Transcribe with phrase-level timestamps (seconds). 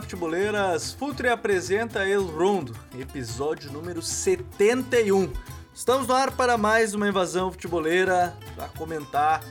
[0.00, 0.92] Olá, futeboleiras!
[0.94, 5.30] Futre apresenta El Rondo, episódio número 71.
[5.74, 9.44] Estamos no ar para mais uma invasão futeboleira para comentar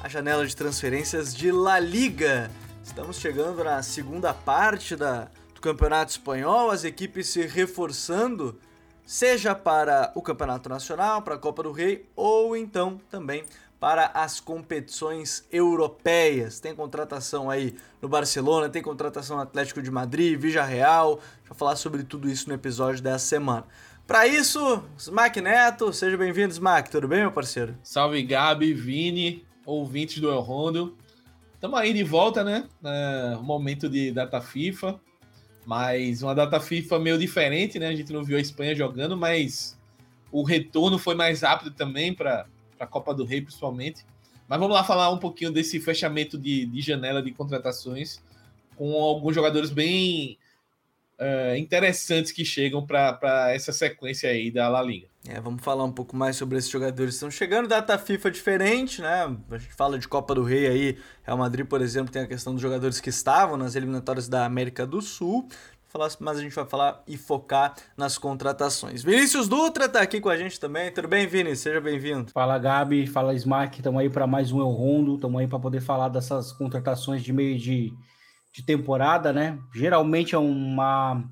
[0.00, 2.48] a janela de transferências de La Liga.
[2.84, 8.60] Estamos chegando na segunda parte da, do Campeonato Espanhol, as equipes se reforçando,
[9.04, 14.40] seja para o Campeonato Nacional, para a Copa do Rei ou então também para as
[14.40, 16.58] competições europeias.
[16.60, 21.20] Tem contratação aí no Barcelona, tem contratação no Atlético de Madrid, Vija Real.
[21.46, 23.64] Vou falar sobre tudo isso no episódio dessa semana.
[24.06, 26.90] Para isso, Smack Neto, seja bem-vindo, Smack.
[26.90, 27.76] Tudo bem, meu parceiro?
[27.82, 30.96] Salve, Gabi, Vini, ouvintes do El Rondo.
[31.54, 32.68] Estamos aí de volta, né?
[32.84, 35.00] É, momento de data FIFA,
[35.64, 37.88] mas uma data FIFA meio diferente, né?
[37.88, 39.76] A gente não viu a Espanha jogando, mas
[40.30, 44.04] o retorno foi mais rápido também para para a Copa do Rei, principalmente.
[44.48, 48.20] Mas vamos lá falar um pouquinho desse fechamento de, de janela de contratações
[48.76, 50.38] com alguns jogadores bem
[51.18, 55.08] uh, interessantes que chegam para essa sequência aí da La Liga.
[55.28, 57.66] É, vamos falar um pouco mais sobre esses jogadores que estão chegando.
[57.66, 59.36] Data FIFA diferente, né?
[59.50, 60.98] A gente fala de Copa do Rei aí.
[61.24, 64.86] Real Madrid, por exemplo, tem a questão dos jogadores que estavam nas eliminatórias da América
[64.86, 65.48] do Sul
[65.96, 69.02] falar, mas a gente vai falar e focar nas contratações.
[69.02, 70.92] Vinícius Dutra tá aqui com a gente também.
[70.92, 71.56] Tudo bem, Vini?
[71.56, 72.30] Seja bem-vindo.
[72.32, 73.06] Fala, Gabi.
[73.06, 73.78] Fala, Smack.
[73.78, 75.14] Estamos aí para mais um El Rondo.
[75.14, 77.92] Estamos aí para poder falar dessas contratações de meio de,
[78.52, 79.58] de temporada, né?
[79.74, 81.24] Geralmente é uma,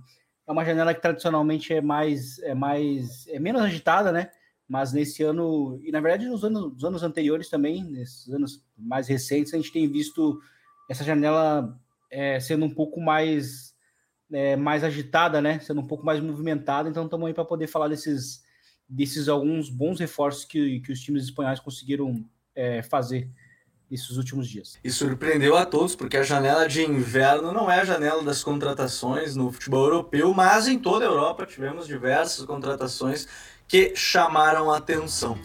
[0.48, 4.30] é uma janela que tradicionalmente é mais, é mais, é menos agitada, né?
[4.66, 9.08] Mas nesse ano, e na verdade nos anos, nos anos anteriores também, nesses anos mais
[9.08, 10.40] recentes, a gente tem visto
[10.88, 11.78] essa janela
[12.10, 13.63] é, sendo um pouco mais
[14.34, 15.60] é, mais agitada, né?
[15.60, 16.88] Sendo um pouco mais movimentada.
[16.88, 18.42] Então estamos aí para poder falar desses,
[18.88, 22.24] desses alguns bons reforços que, que os times espanhóis conseguiram
[22.54, 23.30] é, fazer
[23.90, 24.78] nesses últimos dias.
[24.82, 29.36] E surpreendeu a todos, porque a janela de inverno não é a janela das contratações
[29.36, 33.28] no futebol europeu, mas em toda a Europa tivemos diversas contratações
[33.68, 35.38] que chamaram a atenção.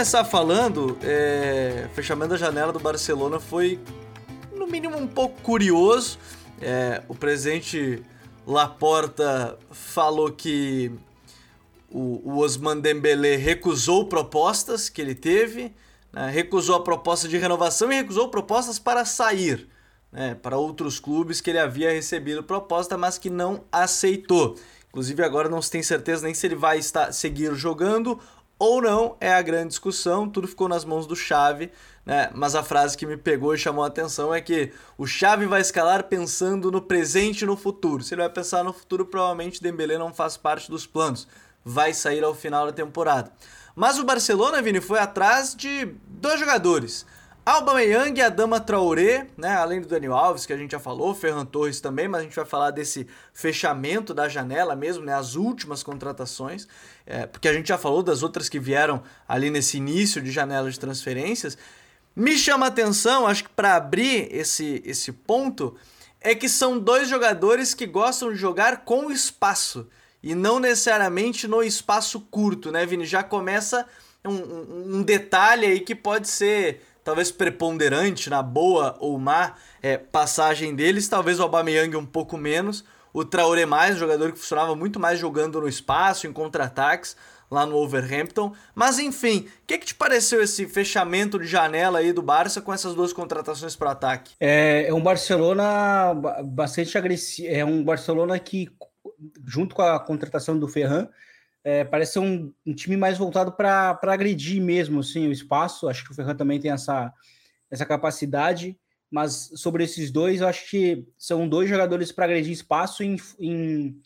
[0.00, 0.96] Começar falando.
[1.02, 3.78] É, fechamento da janela do Barcelona foi,
[4.56, 6.18] no mínimo, um pouco curioso.
[6.58, 8.02] É, o presidente
[8.46, 10.90] Laporta falou que
[11.90, 15.70] o, o Osman Dembélé recusou propostas que ele teve,
[16.10, 19.68] né, recusou a proposta de renovação e recusou propostas para sair.
[20.10, 24.56] Né, para outros clubes que ele havia recebido proposta, mas que não aceitou.
[24.88, 28.18] Inclusive agora não se tem certeza nem se ele vai estar seguir jogando
[28.60, 31.72] ou não é a grande discussão, tudo ficou nas mãos do Chave,
[32.04, 32.28] né?
[32.34, 35.62] Mas a frase que me pegou e chamou a atenção é que o Chave vai
[35.62, 38.04] escalar pensando no presente e no futuro.
[38.04, 41.26] Se ele vai pensar no futuro, provavelmente Dembélé não faz parte dos planos.
[41.64, 43.32] Vai sair ao final da temporada.
[43.74, 47.06] Mas o Barcelona, Vini, foi atrás de dois jogadores.
[47.50, 49.56] Aubameyang e Adama Traoré, né?
[49.56, 52.36] Além do Daniel Alves, que a gente já falou, Ferran Torres também, mas a gente
[52.36, 55.12] vai falar desse fechamento da janela mesmo, né?
[55.14, 56.68] As últimas contratações,
[57.04, 60.70] é, porque a gente já falou das outras que vieram ali nesse início de janela
[60.70, 61.58] de transferências.
[62.14, 65.76] Me chama a atenção, acho que para abrir esse, esse ponto,
[66.20, 69.88] é que são dois jogadores que gostam de jogar com espaço
[70.22, 73.04] e não necessariamente no espaço curto, né, Vini?
[73.04, 73.86] Já começa
[74.24, 79.96] um, um, um detalhe aí que pode ser talvez preponderante na boa ou má é,
[79.96, 85.00] passagem deles, talvez o Aubameyang um pouco menos, o Traoré mais, jogador que funcionava muito
[85.00, 87.16] mais jogando no espaço, em contra-ataques,
[87.50, 88.54] lá no Overhampton.
[88.74, 92.72] Mas enfim, o que, que te pareceu esse fechamento de janela aí do Barça com
[92.72, 94.34] essas duas contratações para ataque?
[94.38, 96.14] É, é um Barcelona
[96.44, 98.70] bastante agressivo, é um Barcelona que,
[99.44, 101.08] junto com a contratação do Ferran,
[101.62, 105.88] é, parece ser um, um, time mais voltado para agredir mesmo assim, o espaço.
[105.88, 107.12] Acho que o Ferran também tem essa,
[107.70, 108.78] essa capacidade.
[109.10, 114.00] Mas sobre esses dois, eu acho que são dois jogadores para agredir espaço em, em,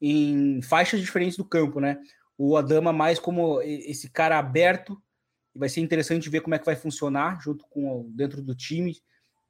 [0.00, 1.98] em, faixas diferentes do campo, né?
[2.36, 5.00] O Adama mais como esse cara aberto.
[5.54, 8.96] Vai ser interessante ver como é que vai funcionar junto com dentro do time,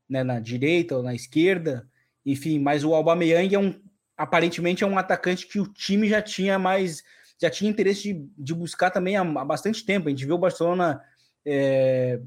[0.08, 0.22] né?
[0.22, 1.86] Na direita ou na esquerda.
[2.24, 3.74] Enfim, mas o Aubameyang é um
[4.16, 7.02] aparentemente é um atacante que o time já tinha mais
[7.40, 10.08] já tinha interesse de, de buscar também há, há, bastante tempo.
[10.08, 11.02] A gente viu o Barcelona
[11.44, 12.20] é,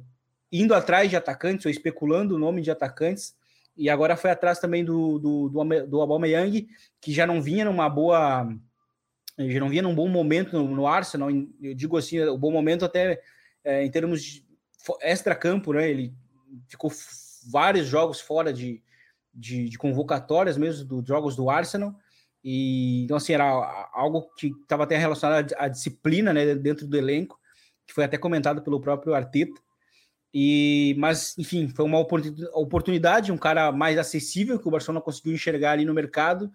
[0.51, 3.35] indo atrás de atacantes ou especulando o nome de atacantes
[3.75, 6.67] e agora foi atrás também do, do, do, do Aubameyang,
[7.01, 8.47] que já não vinha numa boa
[9.35, 11.29] já não vinha num bom momento no, no Arsenal,
[11.59, 13.19] eu digo assim, o bom momento até
[13.63, 14.45] é, em termos de
[15.01, 16.13] extra-campo, né, ele
[16.67, 16.91] ficou
[17.49, 18.81] vários jogos fora de,
[19.33, 21.95] de, de convocatórias mesmo, dos jogos do Arsenal.
[22.43, 23.45] E então, assim, era
[23.93, 27.39] algo que estava até relacionado à disciplina né, dentro do elenco,
[27.87, 29.61] que foi até comentado pelo próprio Arteta.
[30.33, 35.71] E, mas, enfim, foi uma oportunidade, um cara mais acessível que o Barcelona conseguiu enxergar
[35.71, 36.51] ali no mercado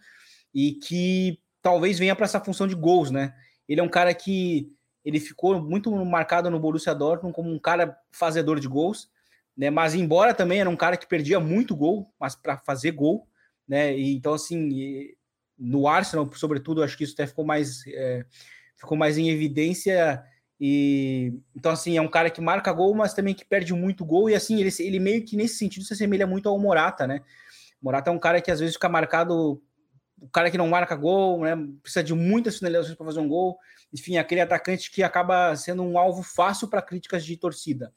[0.52, 3.34] e que talvez venha para essa função de gols, né?
[3.68, 4.72] Ele é um cara que
[5.04, 9.08] ele ficou muito marcado no Borussia Dortmund como um cara fazedor de gols,
[9.56, 9.70] né?
[9.70, 13.28] Mas embora também era um cara que perdia muito gol, mas para fazer gol,
[13.66, 13.96] né?
[13.96, 15.14] E, então assim,
[15.58, 18.24] no Arsenal, sobretudo, acho que isso até ficou mais é,
[18.76, 20.22] ficou mais em evidência.
[20.60, 24.28] E então assim é um cara que marca gol, mas também que perde muito gol
[24.28, 27.20] e assim ele, ele meio que nesse sentido se assemelha muito ao Morata, né?
[27.80, 29.62] Morata é um cara que às vezes fica marcado
[30.20, 31.54] o cara que não marca gol, né?
[31.80, 33.56] Precisa de muitas finalizações para fazer um gol.
[33.92, 37.92] Enfim, aquele atacante que acaba sendo um alvo fácil para críticas de torcida.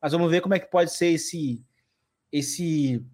[0.00, 1.64] Mas vamos ver como é que pode ser esse
[2.30, 3.04] esse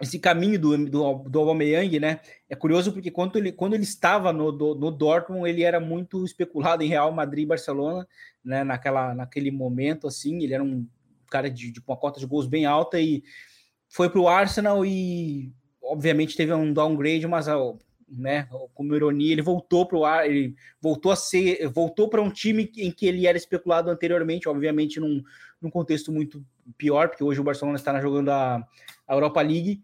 [0.00, 2.20] esse caminho do, do, do Aubameyang, né?
[2.48, 6.24] É curioso porque quando ele, quando ele estava no, do, no Dortmund, ele era muito
[6.24, 8.08] especulado em Real Madrid e Barcelona,
[8.44, 8.64] né?
[8.64, 10.86] Naquela, naquele momento, assim, ele era um
[11.30, 13.22] cara de, de uma cota de gols bem alta e
[13.88, 15.52] foi para o Arsenal e,
[15.82, 17.46] obviamente, teve um downgrade, mas
[18.08, 22.30] né, como ironia, ele voltou para o ar, ele voltou a ser, voltou para um
[22.30, 25.22] time em que ele era especulado anteriormente, obviamente num,
[25.60, 26.44] num contexto muito
[26.76, 28.66] pior, porque hoje o Barcelona está jogando a,
[29.06, 29.82] a Europa League.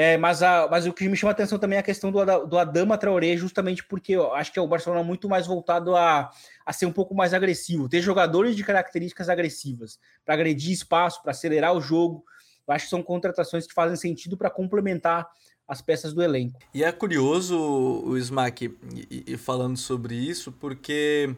[0.00, 2.46] É, mas, a, mas o que me chama a atenção também é a questão do,
[2.46, 6.30] do Adama Traoré, justamente porque eu acho que é o Barcelona muito mais voltado a,
[6.64, 11.32] a ser um pouco mais agressivo, ter jogadores de características agressivas, para agredir espaço, para
[11.32, 12.24] acelerar o jogo.
[12.68, 15.28] Eu acho que são contratações que fazem sentido para complementar
[15.66, 16.60] as peças do elenco.
[16.72, 18.72] E é curioso o Smack
[19.10, 21.34] e, e falando sobre isso, porque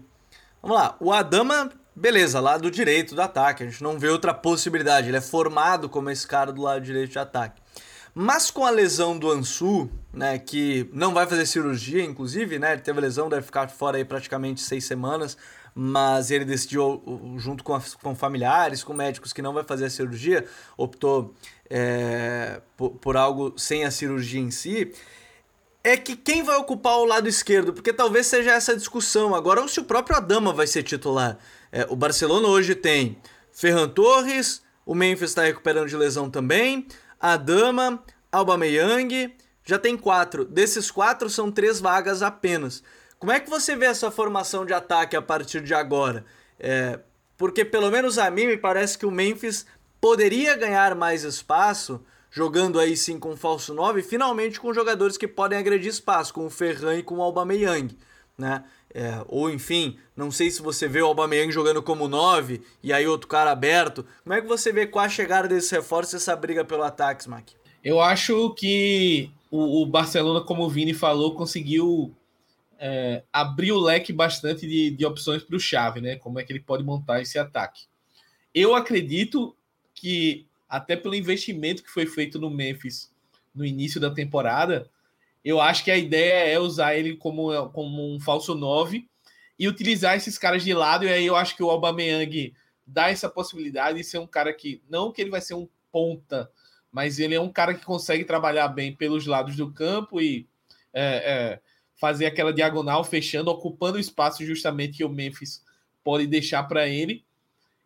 [0.60, 5.08] vamos lá, o Adama, beleza, lado direito do ataque, a gente não vê outra possibilidade,
[5.08, 7.62] ele é formado como esse cara do lado direito de ataque.
[8.14, 12.82] Mas com a lesão do Ansu, né, que não vai fazer cirurgia, inclusive, né, ele
[12.82, 15.36] teve lesão, deve ficar fora aí praticamente seis semanas,
[15.74, 17.02] mas ele decidiu,
[17.36, 20.44] junto com, com familiares, com médicos, que não vai fazer a cirurgia,
[20.76, 21.34] optou
[21.68, 24.92] é, por, por algo sem a cirurgia em si,
[25.82, 27.72] é que quem vai ocupar o lado esquerdo?
[27.72, 29.34] Porque talvez seja essa discussão.
[29.34, 31.38] Agora, ou se o próprio Adama vai ser titular.
[31.72, 33.16] É, o Barcelona hoje tem
[33.50, 36.86] Ferran Torres, o Memphis está recuperando de lesão também,
[37.20, 38.02] Adama,
[38.32, 40.44] Aubameyang, já tem quatro.
[40.44, 42.82] Desses quatro, são três vagas apenas.
[43.18, 46.24] Como é que você vê essa formação de ataque a partir de agora?
[46.58, 46.98] É,
[47.36, 49.66] porque pelo menos a mim me parece que o Memphis
[50.00, 55.26] poderia ganhar mais espaço jogando aí sim com o falso 9, finalmente com jogadores que
[55.26, 57.96] podem agredir espaço, com o Ferran e com o Aubameyang,
[58.38, 58.64] né?
[58.92, 63.06] É, ou enfim, não sei se você vê o Aubameyang jogando como 9 e aí
[63.06, 64.04] outro cara aberto.
[64.24, 67.54] Como é que você vê com a chegada desses reforços essa briga pelo ataque, Smack?
[67.84, 72.14] Eu acho que o, o Barcelona, como o Vini falou, conseguiu
[72.78, 76.16] é, abrir o leque bastante de, de opções para o Chave, né?
[76.16, 77.84] Como é que ele pode montar esse ataque.
[78.54, 79.54] Eu acredito
[79.94, 83.12] que, até pelo investimento que foi feito no Memphis
[83.54, 84.88] no início da temporada,
[85.44, 89.08] eu acho que a ideia é usar ele como, como um falso 9
[89.58, 91.04] e utilizar esses caras de lado.
[91.04, 92.54] E aí eu acho que o Aubameyang
[92.86, 96.50] dá essa possibilidade de ser um cara que, não que ele vai ser um ponta,
[96.90, 100.48] mas ele é um cara que consegue trabalhar bem pelos lados do campo e
[100.92, 101.60] é, é,
[101.96, 105.64] fazer aquela diagonal fechando, ocupando o espaço justamente que o Memphis
[106.02, 107.24] pode deixar para ele.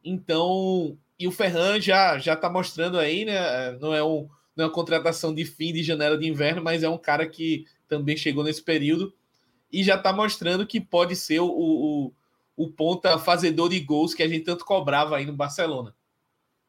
[0.02, 3.72] Então, e o Ferran já já está mostrando aí, né?
[3.80, 6.88] Não é, um, não é uma contratação de fim de janela de inverno, mas é
[6.88, 9.12] um cara que também chegou nesse período
[9.72, 12.12] e já está mostrando que pode ser o, o,
[12.56, 15.94] o ponta fazedor de gols que a gente tanto cobrava aí no Barcelona.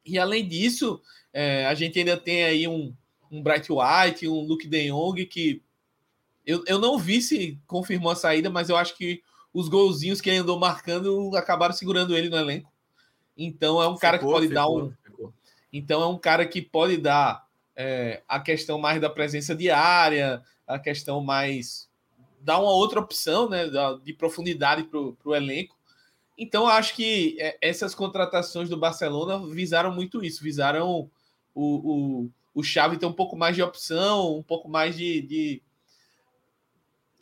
[0.04, 1.02] E além disso,
[1.32, 2.96] é, a gente ainda tem aí um,
[3.32, 5.62] um Bright White, um Luke De Jong que
[6.46, 9.22] eu, eu não vi se confirmou a saída, mas eu acho que
[9.54, 12.72] os golzinhos que ele andou marcando acabaram segurando ele no elenco.
[13.38, 14.94] Então é um ficou, cara que pode ficou, dar um.
[15.04, 15.34] Ficou.
[15.72, 17.45] Então é um cara que pode dar
[17.76, 21.90] é, a questão mais da presença diária, a questão mais.
[22.42, 23.66] dar uma outra opção né,
[24.04, 25.76] de profundidade para o elenco.
[26.38, 31.10] Então acho que é, essas contratações do Barcelona visaram muito isso, visaram
[31.54, 31.64] o,
[32.24, 35.62] o, o Xavi ter um pouco mais de opção, um pouco mais de, de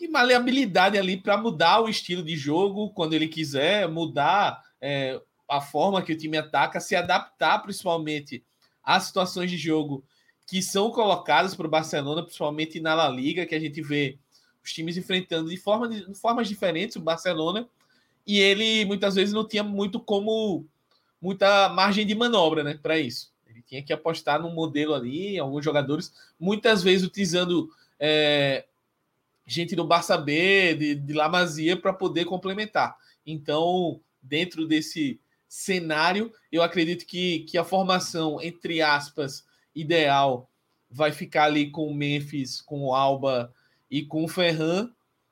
[0.03, 5.61] de maleabilidade ali para mudar o estilo de jogo quando ele quiser, mudar é, a
[5.61, 8.43] forma que o time ataca, se adaptar principalmente
[8.83, 10.03] às situações de jogo
[10.45, 14.17] que são colocadas para o Barcelona, principalmente na La Liga, que a gente vê
[14.63, 17.67] os times enfrentando de, forma, de formas diferentes o Barcelona,
[18.25, 20.65] e ele muitas vezes não tinha muito como
[21.21, 23.31] muita margem de manobra né, para isso.
[23.47, 27.69] Ele tinha que apostar num modelo ali, alguns jogadores, muitas vezes utilizando
[27.99, 28.65] é,
[29.45, 32.97] gente do Barça B, de, de La Masia, para poder complementar.
[33.25, 39.45] Então, dentro desse cenário, eu acredito que, que a formação, entre aspas,
[39.75, 40.49] ideal
[40.89, 43.51] vai ficar ali com o Memphis, com o Alba
[43.89, 44.89] e com o Ferran,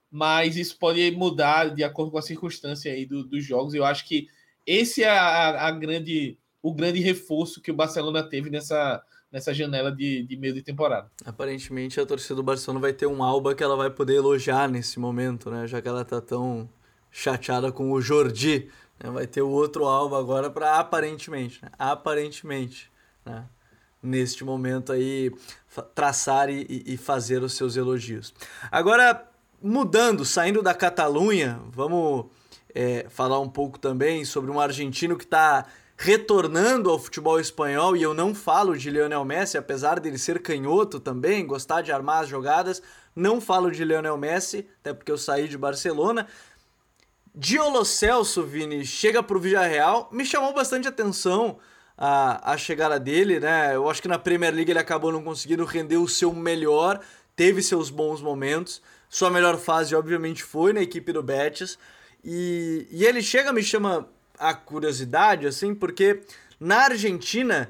[0.10, 3.74] mas isso pode mudar de acordo com a circunstância aí do, dos jogos.
[3.74, 4.28] Eu acho que
[4.66, 9.92] esse é a, a, grande, o grande reforço que o Barcelona teve nessa, nessa janela
[9.92, 11.10] de, de meio de temporada.
[11.26, 15.00] Aparentemente a torcida do Barcelona vai ter um Alba que ela vai poder elogiar nesse
[15.00, 15.68] momento, né?
[15.68, 16.70] Já que ela tá tão
[17.12, 18.70] chateada com o Jordi.
[19.00, 19.10] Né?
[19.10, 21.70] Vai ter o outro Alba agora para aparentemente, né?
[21.78, 22.92] aparentemente,
[23.26, 23.46] né?
[24.02, 25.32] Neste momento aí
[25.94, 28.34] traçar e, e fazer os seus elogios.
[28.72, 29.30] Agora,
[29.62, 32.26] mudando, saindo da Catalunha, vamos
[32.74, 35.66] é, falar um pouco também sobre um argentino que está
[35.98, 41.00] retornando ao futebol espanhol, e eu não falo de Lionel Messi, apesar dele ser canhoto
[41.00, 42.82] também, gostar de armar as jogadas,
[43.16, 46.26] não falo de Lionel Messi, até porque eu saí de Barcelona.
[47.36, 51.60] Diolo Celso, Vini, chega para o Villarreal, me chamou bastante atenção
[51.98, 53.76] a, a chegada dele, né?
[53.76, 57.00] Eu acho que na Premier League ele acabou não conseguindo render o seu melhor,
[57.36, 61.78] teve seus bons momentos, sua melhor fase, obviamente, foi na equipe do Betis,
[62.24, 64.08] e, e ele chega, me chama
[64.38, 66.22] a curiosidade, assim, porque
[66.60, 67.70] na Argentina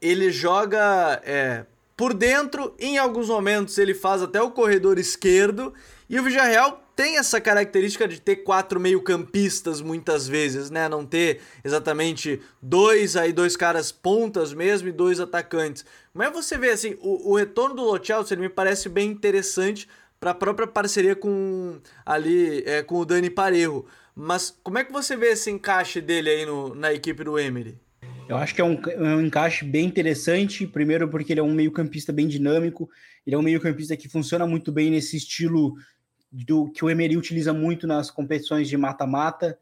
[0.00, 1.64] ele joga é,
[1.96, 5.74] por dentro, em alguns momentos ele faz até o corredor esquerdo,
[6.10, 10.88] e o Villarreal tem essa característica de ter quatro meio-campistas muitas vezes, né?
[10.88, 15.84] Não ter exatamente dois, aí dois caras pontas mesmo e dois atacantes.
[16.12, 19.88] Mas você vê assim, o, o retorno do Lo Celso, ele me parece bem interessante
[20.18, 23.84] para a própria parceria com ali é, com o Dani Parejo.
[24.12, 27.78] Mas como é que você vê esse encaixe dele aí no, na equipe do Emery?
[28.28, 31.54] Eu acho que é um, é um encaixe bem interessante, primeiro porque ele é um
[31.54, 32.90] meio-campista bem dinâmico,
[33.26, 35.74] ele é um meio-campista que funciona muito bem nesse estilo
[36.30, 39.58] do que o Emery utiliza muito nas competições de mata-mata,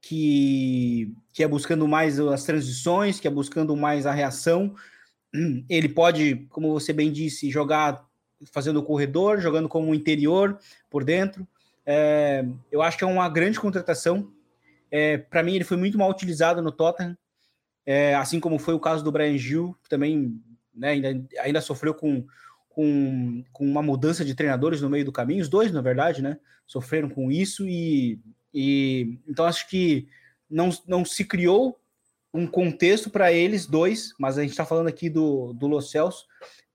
[0.00, 4.74] que, que é buscando mais as transições, que é buscando mais a reação.
[5.68, 8.06] Ele pode, como você bem disse, jogar
[8.52, 10.58] fazendo o corredor, jogando como interior
[10.88, 11.46] por dentro.
[11.84, 14.32] É, eu acho que é uma grande contratação.
[14.90, 17.16] É, Para mim, ele foi muito mal utilizado no Tottenham,
[17.86, 20.40] é, assim como foi o caso do Brian Gil, que também
[20.74, 22.26] né, ainda, ainda sofreu com
[22.70, 26.38] com, com uma mudança de treinadores no meio do caminho, os dois, na verdade, né?
[26.66, 28.18] Sofreram com isso e,
[28.54, 30.08] e então acho que
[30.48, 31.78] não, não se criou
[32.32, 36.26] um contexto para eles dois, mas a gente está falando aqui do, do Los Celso,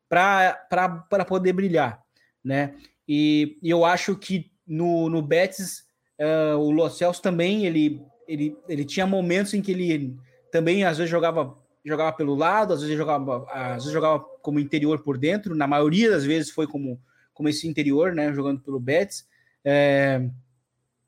[0.10, 2.04] para poder brilhar,
[2.44, 2.76] né?
[3.08, 5.86] E, e, eu acho que no, no Betis,
[6.20, 10.16] uh, o Los Celso também, ele, ele, ele tinha momentos em que ele
[10.52, 15.04] também às vezes jogava jogava pelo lado, às vezes jogava, às vezes jogava como interior
[15.04, 17.00] por dentro, na maioria das vezes foi como,
[17.34, 19.28] como esse interior, né, jogando pelo Betis.
[19.64, 20.28] É,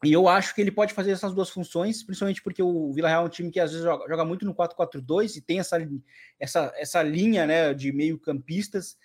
[0.03, 3.23] e eu acho que ele pode fazer essas duas funções, principalmente porque o Vila Real
[3.23, 5.77] é um time que às vezes joga, joga muito no 4-4-2 e tem essa,
[6.39, 8.95] essa, essa linha né, de meio-campistas,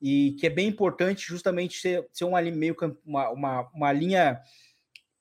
[0.00, 4.40] e que é bem importante justamente ser, ser uma, meio, uma, uma, uma linha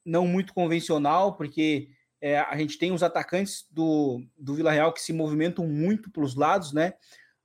[0.06, 1.90] não muito convencional, porque
[2.22, 6.24] é, a gente tem os atacantes do, do Vila Real que se movimentam muito para
[6.24, 6.94] os lados, né?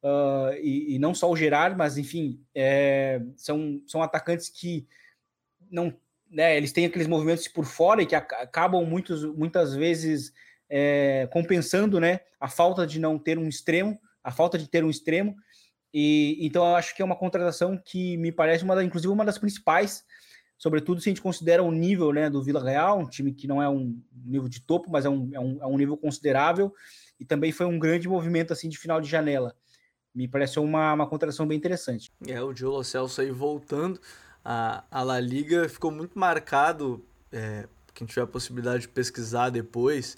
[0.02, 4.84] Uh, e, e, não só o Gerard, mas enfim, é, são, são atacantes que
[5.70, 5.96] não,
[6.28, 10.32] né, eles têm aqueles movimentos por fora e que acabam muitos, muitas vezes
[10.68, 14.90] é, compensando, né, a falta de não ter um extremo, a falta de ter um
[14.90, 15.36] extremo.
[15.94, 19.38] E então eu acho que é uma contratação que me parece uma, inclusive uma das
[19.38, 20.04] principais
[20.62, 23.60] sobretudo se a gente considera o nível né, do Vila Real, um time que não
[23.60, 26.72] é um nível de topo, mas é um, é um, é um nível considerável,
[27.18, 29.56] e também foi um grande movimento assim de final de janela.
[30.14, 32.12] Me pareceu uma, uma contratação bem interessante.
[32.28, 34.00] É, o Diolo Celso aí voltando,
[34.44, 40.16] a, a La Liga ficou muito marcado, é, quem tiver a possibilidade de pesquisar depois,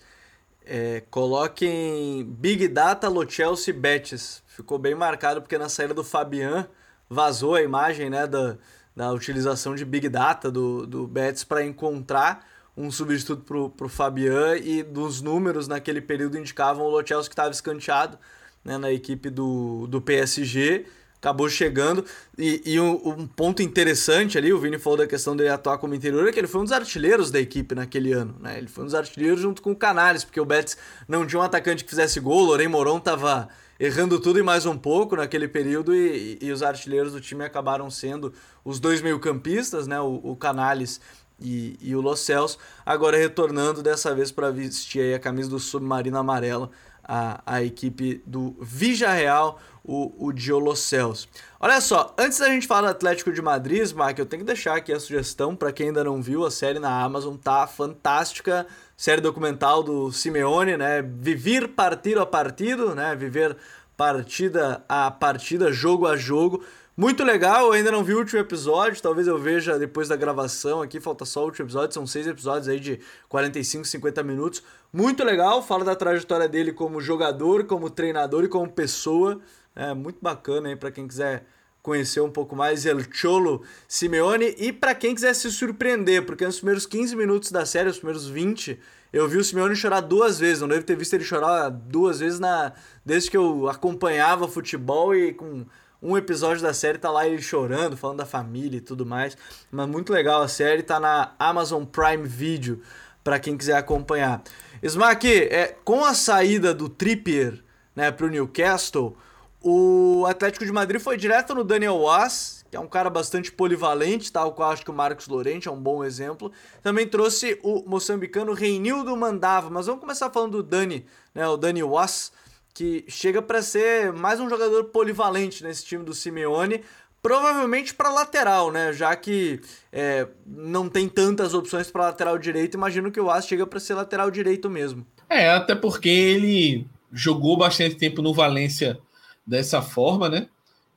[0.66, 4.42] é, coloquem Big Data Lo Chelsea Betis.
[4.46, 6.68] Ficou bem marcado porque na saída do Fabian
[7.08, 8.58] vazou a imagem né, da,
[8.94, 12.46] da utilização de Big Data do, do Betis para encontrar
[12.76, 17.50] um substituto para o Fabian e dos números naquele período indicavam o Lo que estava
[17.50, 18.18] escanteado
[18.64, 20.86] né, na equipe do, do PSG,
[21.16, 22.04] acabou chegando.
[22.36, 25.94] E, e um, um, ponto interessante ali, o Vini falou da questão dele atuar como
[25.94, 28.36] interior, é que ele foi um dos artilheiros da equipe naquele ano.
[28.40, 28.58] Né?
[28.58, 31.42] Ele foi um dos artilheiros junto com o Canales, porque o Betis não tinha um
[31.42, 33.48] atacante que fizesse gol, o Lorém Moron estava
[33.84, 37.90] errando tudo e mais um pouco naquele período e, e, os artilheiros do time acabaram
[37.90, 38.32] sendo
[38.64, 41.02] os dois meio-campistas, né, o, o Canales
[41.38, 46.16] e, e o Los Celso, agora retornando dessa vez para vestir a camisa do Submarino
[46.16, 46.70] Amarelo
[47.04, 51.28] a, a equipe do Villarreal, o, o Diolocels.
[51.60, 54.76] Olha só, antes da gente falar do Atlético de Madrid, Smack, eu tenho que deixar
[54.76, 59.20] aqui a sugestão para quem ainda não viu, a série na Amazon tá fantástica, série
[59.20, 61.02] documental do Simeone, né?
[61.02, 63.14] Viver partido a partido, né?
[63.14, 63.56] Viver
[63.96, 66.64] partida a partida, jogo a jogo.
[66.96, 70.80] Muito legal, eu ainda não vi o último episódio, talvez eu veja depois da gravação
[70.80, 74.62] aqui, falta só o último episódio, são seis episódios aí de 45, 50 minutos.
[74.92, 79.40] Muito legal, fala da trajetória dele como jogador, como treinador e como pessoa.
[79.74, 81.44] É muito bacana aí para quem quiser
[81.82, 86.58] conhecer um pouco mais El Cholo Simeone e para quem quiser se surpreender, porque nos
[86.58, 88.78] primeiros 15 minutos da série, os primeiros 20,
[89.12, 92.38] eu vi o Simeone chorar duas vezes, não devo ter visto ele chorar duas vezes
[92.38, 92.72] na
[93.04, 95.66] desde que eu acompanhava futebol e com
[96.04, 99.36] um episódio da série tá lá ele chorando, falando da família e tudo mais.
[99.72, 102.82] Mas muito legal a série, tá na Amazon Prime Video
[103.24, 104.42] para quem quiser acompanhar.
[104.82, 107.58] Smack, é, com a saída do Trippier
[107.96, 109.16] né, para o Newcastle,
[109.62, 114.30] o Atlético de Madrid foi direto no Daniel Was, que é um cara bastante polivalente,
[114.30, 116.52] tal qual acho que o Marcos Lorente é um bom exemplo.
[116.82, 121.82] Também trouxe o moçambicano Reinildo Mandava, mas vamos começar falando do Dani, né, o Dani
[121.82, 122.30] Was,
[122.74, 126.82] que chega para ser mais um jogador polivalente nesse time do Simeone,
[127.22, 128.92] provavelmente para lateral, né?
[128.92, 129.60] Já que
[129.92, 133.94] é, não tem tantas opções para lateral direito, imagino que o As chega para ser
[133.94, 135.06] lateral direito mesmo.
[135.30, 138.98] É, até porque ele jogou bastante tempo no Valência
[139.46, 140.48] dessa forma, né?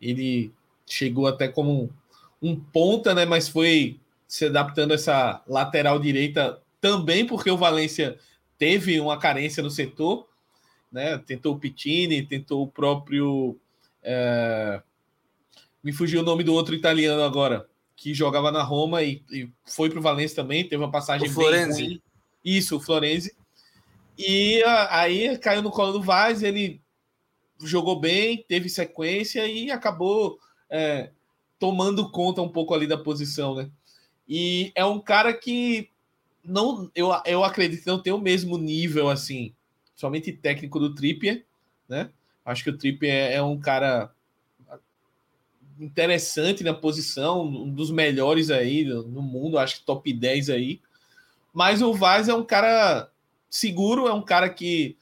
[0.02, 0.52] Ele
[0.86, 1.92] chegou até como
[2.42, 3.24] um, ponta, né?
[3.24, 8.18] Mas foi se adaptando a essa lateral direita também porque o Valência
[8.58, 10.28] teve uma carência no setor
[10.92, 11.18] né?
[11.20, 13.58] Tentou o Pittini, tentou o próprio.
[14.02, 14.82] É...
[15.84, 19.90] Me fugiu o nome do outro italiano agora, que jogava na Roma e, e foi
[19.90, 21.84] para o Valência também, teve uma passagem o Florenzi.
[21.84, 22.02] ruim.
[22.44, 23.36] Isso, o Florenzi.
[24.18, 26.82] E a, aí caiu no colo do Vaz, ele
[27.64, 31.12] jogou bem, teve sequência e acabou é,
[31.60, 33.70] tomando conta um pouco ali da posição, né?
[34.28, 35.90] E é um cara que
[36.44, 39.54] não, eu, eu acredito que não tem o mesmo nível assim
[39.98, 41.44] somente técnico do Trippier,
[41.90, 42.12] né?
[42.46, 44.12] Acho que o Trippier é, é um cara
[45.80, 50.80] interessante na posição, um dos melhores aí no mundo, acho que top 10 aí.
[51.52, 53.10] Mas o Vaz é um cara
[53.50, 54.96] seguro, é um cara que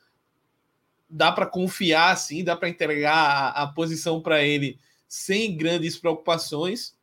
[1.09, 6.95] dá para confiar assim, dá para entregar a, a posição para ele sem grandes preocupações.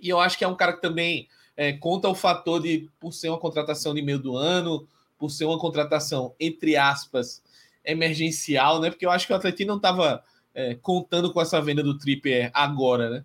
[0.00, 3.12] E eu acho que é um cara que também é, conta o fator de por
[3.12, 4.86] ser uma contratação de meio do ano,
[5.18, 7.42] por ser uma contratação, entre aspas,
[7.84, 8.90] emergencial, né?
[8.90, 10.22] Porque eu acho que o Atlético não estava
[10.54, 13.24] é, contando com essa venda do Trippier agora, né?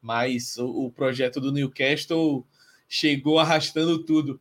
[0.00, 2.46] Mas o, o, projeto do Newcastle
[2.88, 4.40] chegou arrastando tudo.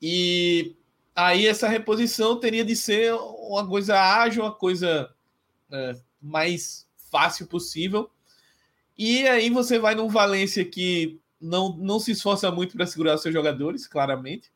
[0.00, 0.76] E
[1.14, 5.10] aí essa reposição teria de ser uma coisa ágil, uma coisa
[5.70, 8.10] é, mais fácil possível.
[8.96, 13.32] E aí você vai num Valência que não, não se esforça muito para segurar seus
[13.32, 14.52] jogadores, claramente.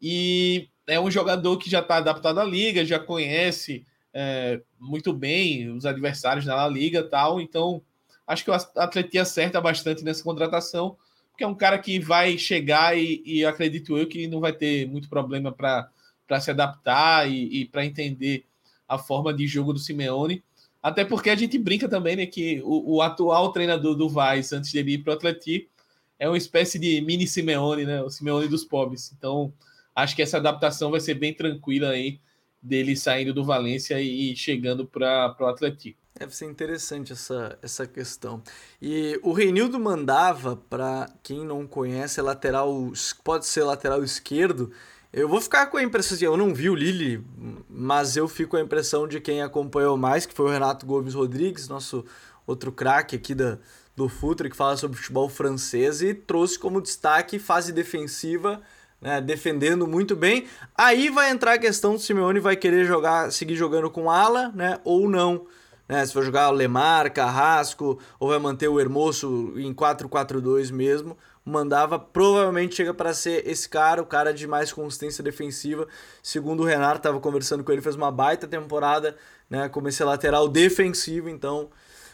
[0.00, 5.70] E é um jogador que já está adaptado à liga, já conhece é, muito bem
[5.70, 7.40] os adversários na liga tal.
[7.40, 7.82] Então,
[8.26, 10.96] acho que o Atlético acerta bastante nessa contratação,
[11.30, 14.86] porque é um cara que vai chegar e, e acredito eu que não vai ter
[14.88, 18.44] muito problema para se adaptar e, e para entender
[18.88, 20.42] a forma de jogo do Simeone.
[20.82, 24.70] Até porque a gente brinca também né, que o, o atual treinador do Vaz, antes
[24.70, 25.70] de ele ir para o Atlético,
[26.18, 28.02] é uma espécie de mini Simeone, né?
[28.02, 29.12] O Simeone dos pobres.
[29.16, 29.52] Então,
[29.94, 32.20] acho que essa adaptação vai ser bem tranquila aí
[32.62, 35.98] dele saindo do Valência e chegando para o Atlético.
[36.18, 38.42] Deve ser interessante essa, essa questão.
[38.82, 42.92] E o Reinildo mandava, para quem não conhece, é lateral,
[43.24, 44.70] pode ser lateral esquerdo.
[45.12, 47.24] Eu vou ficar com a impressão, assim, eu não vi o Lille,
[47.68, 51.14] mas eu fico com a impressão de quem acompanhou mais, que foi o Renato Gomes
[51.14, 52.04] Rodrigues, nosso
[52.46, 53.58] outro craque aqui da,
[53.96, 58.60] do Futre, que fala sobre futebol francês e trouxe como destaque fase defensiva
[59.00, 60.46] né, defendendo muito bem.
[60.76, 64.78] Aí vai entrar a questão do Simeone vai querer jogar, seguir jogando com ala, né,
[64.84, 65.46] ou não.
[65.88, 71.18] Né, se vai jogar Lemar, Carrasco, ou vai manter o Hermoso em 4-4-2 mesmo.
[71.44, 75.88] Mandava provavelmente chega para ser esse cara, o cara de mais consistência defensiva.
[76.22, 79.16] Segundo o Renato, estava conversando com ele, fez uma baita temporada,
[79.48, 81.70] né, como esse lateral defensivo, então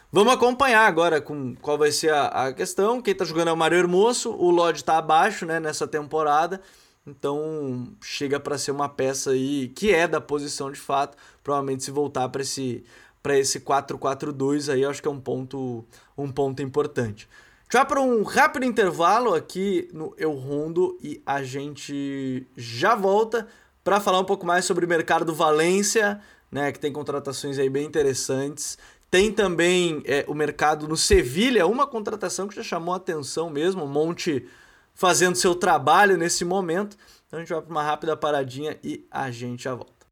[0.09, 3.01] Vamos acompanhar agora com qual vai ser a, a questão.
[3.01, 6.61] Quem está jogando é o Mário Hermoso, o Lodge está abaixo né, nessa temporada.
[7.05, 11.17] Então chega para ser uma peça aí que é da posição de fato.
[11.43, 12.85] Provavelmente se voltar para esse
[13.21, 15.83] para esse 4-4-2 aí, acho que é um ponto
[16.17, 17.27] um ponto importante.
[17.69, 23.45] Já para um rápido intervalo aqui no Eu Rondo e a gente já volta
[23.83, 27.69] para falar um pouco mais sobre o mercado do Valência, né, que tem contratações aí
[27.69, 28.77] bem interessantes.
[29.17, 33.83] Tem também é, o mercado no Sevilha, uma contratação que já chamou a atenção mesmo,
[33.83, 34.45] o Monte
[34.93, 36.95] fazendo seu trabalho nesse momento.
[37.25, 40.05] Então a gente vai para uma rápida paradinha e a gente já volta.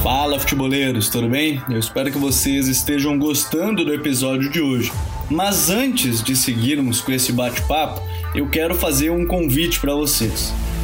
[0.00, 1.60] Fala futeboleiros, tudo bem?
[1.68, 4.92] Eu espero que vocês estejam gostando do episódio de hoje.
[5.28, 8.00] Mas antes de seguirmos com esse bate-papo,
[8.32, 10.54] eu quero fazer um convite para vocês.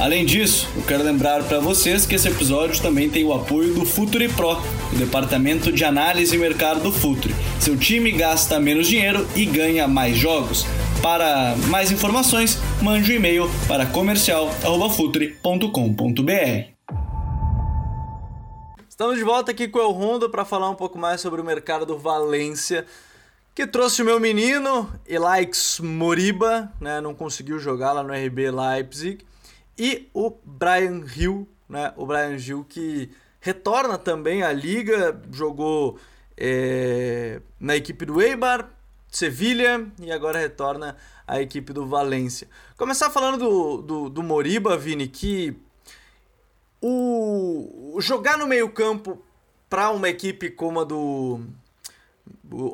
[0.00, 3.84] Além disso, eu quero lembrar para vocês que esse episódio também tem o apoio do
[3.84, 7.34] Futuri Pro, o departamento de análise e mercado do Futuri.
[7.58, 10.64] Seu time gasta menos dinheiro e ganha mais jogos.
[11.02, 16.68] Para mais informações, mande um e-mail para comercial@futuri.com.br.
[18.88, 21.44] Estamos de volta aqui com o El Rondo para falar um pouco mais sobre o
[21.44, 22.86] mercado do Valência,
[23.52, 29.26] que trouxe o meu menino, Elaix Moriba, né, não conseguiu jogar lá no RB Leipzig,
[29.78, 31.92] e o Brian Hill, né?
[31.96, 33.10] O Brian Hill que
[33.40, 35.98] retorna também à liga, jogou
[36.36, 38.70] é, na equipe do Eibar,
[39.10, 42.48] Sevilha e agora retorna à equipe do Valência.
[42.76, 45.56] Começar falando do, do, do Moriba, Vini, que
[46.82, 49.22] o, jogar no meio-campo
[49.68, 51.40] para uma equipe como a do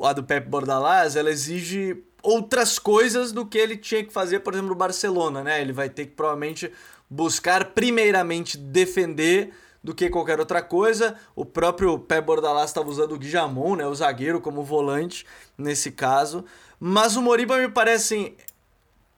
[0.03, 4.53] a do Pep Bordalás, ela exige outras coisas do que ele tinha que fazer, por
[4.53, 5.61] exemplo, no Barcelona, né?
[5.61, 6.71] Ele vai ter que provavelmente
[7.09, 11.15] buscar primeiramente defender do que qualquer outra coisa.
[11.35, 15.25] O próprio Pé Bordalás estava usando o Guijamon, né, o zagueiro, como volante
[15.57, 16.43] nesse caso.
[16.79, 18.35] Mas o Moriba me parece, assim,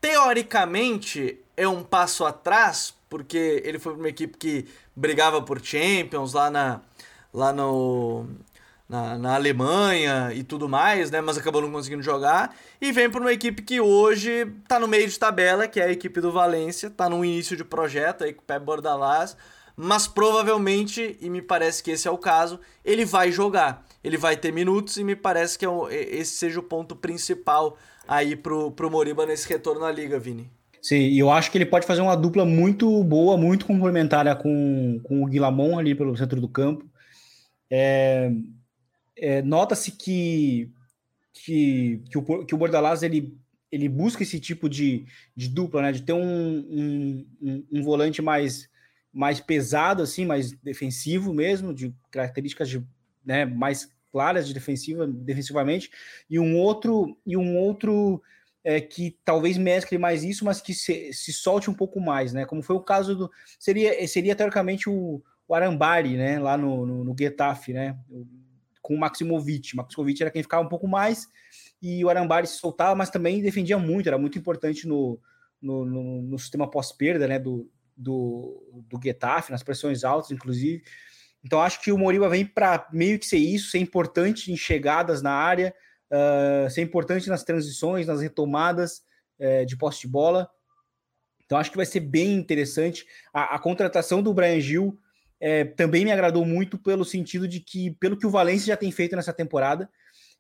[0.01, 6.33] teoricamente, é um passo atrás, porque ele foi para uma equipe que brigava por Champions
[6.33, 6.81] lá, na,
[7.33, 8.27] lá no,
[8.87, 11.19] na, na Alemanha e tudo mais, né?
[11.21, 12.55] Mas acabou não conseguindo jogar.
[12.79, 15.91] E vem para uma equipe que hoje está no meio de tabela, que é a
[15.91, 19.35] equipe do Valência, está no início de projeto aí com o Pep Bordalás.
[19.75, 23.85] Mas provavelmente, e me parece que esse é o caso, ele vai jogar.
[24.03, 28.35] Ele vai ter minutos e me parece que é esse seja o ponto principal aí
[28.35, 30.49] pro, pro Moriba nesse retorno à liga, Vini.
[30.81, 34.99] Sim, e eu acho que ele pode fazer uma dupla muito boa, muito complementar com,
[35.03, 36.85] com o Guilamon ali pelo centro do campo.
[37.69, 38.31] É,
[39.17, 40.71] é, nota-se que,
[41.33, 43.37] que, que, o, que o Bordalás ele,
[43.71, 45.91] ele busca esse tipo de, de dupla, né?
[45.91, 48.69] De ter um, um, um, um volante mais,
[49.11, 52.83] mais pesado, assim, mais defensivo mesmo, de características de,
[53.25, 55.91] né, mais claras de defensiva, defensivamente,
[56.29, 58.21] e um outro, e um outro
[58.63, 62.45] é, que talvez mescle mais isso, mas que se, se solte um pouco mais, né?
[62.45, 63.31] Como foi o caso do.
[63.59, 66.39] Seria, seria teoricamente o, o Arambari, né?
[66.39, 67.97] Lá no, no, no Getafe, né?
[68.87, 69.75] Com o Maximovic.
[69.75, 71.27] Maximovic era quem ficava um pouco mais
[71.81, 75.19] e o Arambari se soltava, mas também defendia muito, era muito importante no,
[75.61, 80.83] no, no, no sistema pós-perda né, do, do, do Getafe, nas pressões altas, inclusive.
[81.43, 85.21] Então acho que o Moriba vem para meio que ser isso, ser importante em chegadas
[85.21, 85.75] na área,
[86.09, 89.03] uh, ser importante nas transições, nas retomadas
[89.37, 90.49] uh, de posse de bola.
[91.45, 93.05] Então acho que vai ser bem interessante.
[93.33, 94.97] A, a contratação do Brian Gil
[95.39, 98.91] é, também me agradou muito pelo sentido de que, pelo que o Valencia já tem
[98.91, 99.89] feito nessa temporada,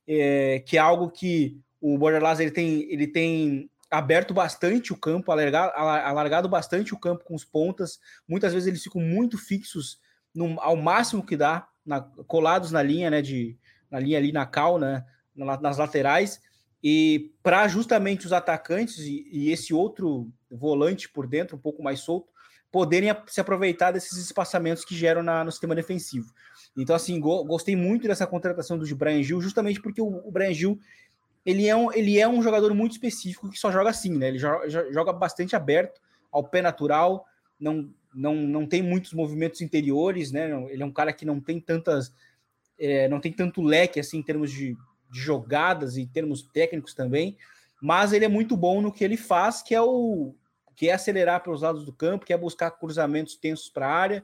[0.07, 5.31] é, que é algo que o Borderlands ele tem, ele tem aberto bastante o campo,
[5.31, 7.99] alargado, alargado bastante o campo com os pontas.
[8.27, 9.99] Muitas vezes eles ficam muito fixos
[10.33, 13.57] no, ao máximo que dá, na, colados na linha, né, de,
[13.89, 15.05] na linha ali na cal, né,
[15.35, 16.41] nas laterais.
[16.83, 21.99] E para justamente os atacantes e, e esse outro volante por dentro, um pouco mais
[21.99, 22.29] solto,
[22.71, 26.31] poderem se aproveitar desses espaçamentos que geram na, no sistema defensivo.
[26.75, 30.53] Então, assim, go, gostei muito dessa contratação do Brian Gil, justamente porque o, o Brian
[30.53, 30.79] Gil
[31.45, 34.27] ele é, um, ele é um jogador muito específico que só joga assim, né?
[34.27, 37.25] Ele joga, joga bastante aberto, ao pé natural,
[37.57, 40.51] não, não, não tem muitos movimentos interiores, né?
[40.69, 42.13] Ele é um cara que não tem tantas.
[42.77, 44.77] É, não tem tanto leque assim em termos de,
[45.09, 47.37] de jogadas e termos técnicos também,
[47.81, 50.35] mas ele é muito bom no que ele faz, que é o,
[50.77, 53.91] que é acelerar para os lados do campo, que é buscar cruzamentos tensos para a
[53.91, 54.23] área.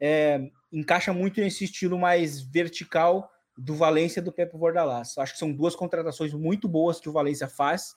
[0.00, 5.16] É, encaixa muito nesse estilo mais vertical do Valência do Pepe Bordalás.
[5.18, 7.94] Acho que são duas contratações muito boas que o Valência faz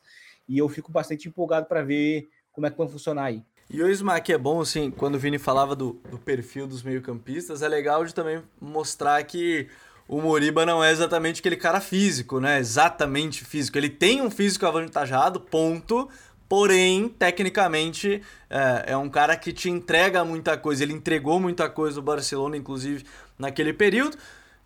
[0.48, 3.42] e eu fico bastante empolgado para ver como é que vai funcionar aí.
[3.70, 7.62] E o Smack é bom, assim, quando o Vini falava do, do perfil dos meio-campistas,
[7.62, 9.68] é legal de também mostrar que
[10.08, 12.60] o Moriba não é exatamente aquele cara físico, né?
[12.60, 13.78] Exatamente físico.
[13.78, 16.10] Ele tem um físico avantajado, ponto.
[16.50, 20.84] Porém, tecnicamente, é, é, um cara que te entrega muita coisa.
[20.84, 23.04] Ele entregou muita coisa no Barcelona, inclusive,
[23.38, 24.18] naquele período.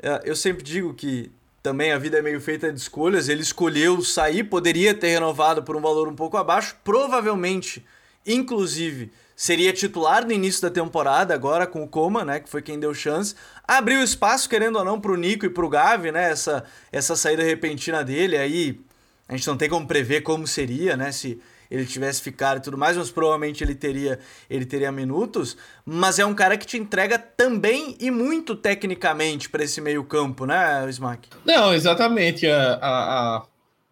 [0.01, 1.31] É, eu sempre digo que
[1.63, 3.29] também a vida é meio feita de escolhas.
[3.29, 6.75] Ele escolheu sair, poderia ter renovado por um valor um pouco abaixo.
[6.83, 7.83] Provavelmente,
[8.27, 12.79] inclusive, seria titular no início da temporada, agora com o Coma, né, que foi quem
[12.79, 13.33] deu chance.
[13.67, 17.15] Abriu espaço, querendo ou não, para o Nico e para o Gavi, né, essa, essa
[17.15, 18.37] saída repentina dele.
[18.37, 18.79] Aí
[19.27, 22.77] a gente não tem como prever como seria, né, se ele tivesse ficado e tudo
[22.77, 25.55] mais, mas provavelmente ele teria, ele teria minutos.
[25.85, 30.45] Mas é um cara que te entrega também e muito tecnicamente para esse meio campo,
[30.45, 31.29] né, Smack?
[31.45, 32.45] Não, exatamente.
[32.45, 33.45] A, a, a,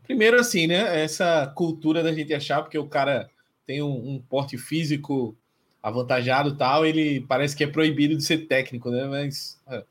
[0.03, 3.29] Primeiro, assim, né, essa cultura da gente achar, porque o cara
[3.65, 5.37] tem um, um porte físico
[5.81, 9.05] avantajado tal, ele parece que é proibido de ser técnico, né?
[9.05, 9.83] Mas é.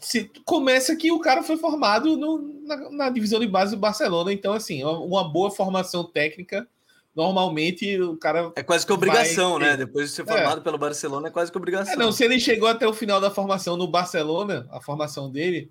[0.00, 4.32] Se, começa que o cara foi formado no, na, na, divisão de base do Barcelona,
[4.32, 6.66] então assim, uma boa formação técnica.
[7.14, 8.52] Normalmente o cara.
[8.54, 9.74] É quase que obrigação, né?
[9.74, 10.62] Depois de ser formado é.
[10.62, 11.94] pelo Barcelona, é quase que obrigação.
[11.94, 15.70] É, não, se ele chegou até o final da formação no Barcelona, a formação dele,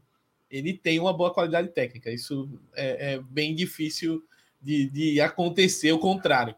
[0.50, 2.12] ele tem uma boa qualidade técnica.
[2.12, 4.24] Isso é, é bem difícil
[4.60, 6.56] de, de acontecer o contrário.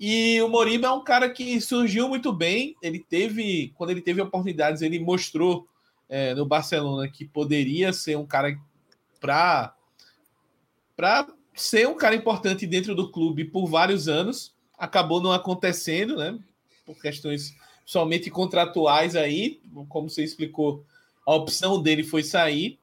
[0.00, 2.76] E o Moriba é um cara que surgiu muito bem.
[2.82, 5.68] Ele teve, quando ele teve oportunidades, ele mostrou
[6.08, 8.58] é, no Barcelona que poderia ser um cara
[9.20, 9.74] para
[10.96, 14.54] para ser um cara importante dentro do clube por vários anos.
[14.76, 16.38] Acabou não acontecendo, né?
[16.84, 20.84] Por questões somente contratuais aí, como você explicou,
[21.24, 22.78] a opção dele foi sair.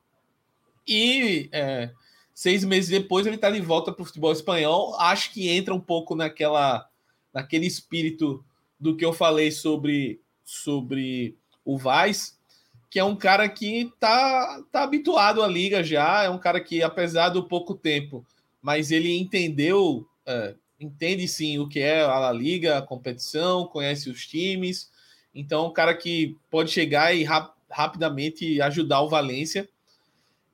[0.88, 1.92] E é,
[2.34, 4.96] seis meses depois ele está de volta para o futebol espanhol.
[5.00, 6.90] Acho que entra um pouco naquela
[7.36, 8.46] naquele espírito
[8.80, 12.40] do que eu falei sobre, sobre o Vaz,
[12.90, 16.82] que é um cara que tá, tá habituado à liga já, é um cara que,
[16.82, 18.26] apesar do pouco tempo,
[18.62, 24.26] mas ele entendeu, é, entende sim o que é a liga, a competição, conhece os
[24.26, 24.90] times,
[25.34, 29.68] então é um cara que pode chegar e rap rapidamente ajudar o Valência.